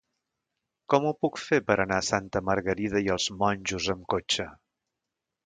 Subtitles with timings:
[0.93, 4.49] Com ho puc fer per anar a Santa Margarida i els Monjos amb cotxe?